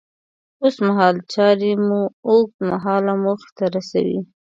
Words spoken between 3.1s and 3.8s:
موخې ته